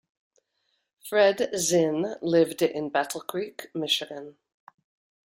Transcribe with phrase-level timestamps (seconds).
[1.05, 4.35] Fred Zinn lived in Battle Creek, Michigan.